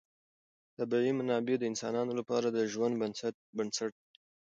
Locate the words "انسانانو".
1.71-2.11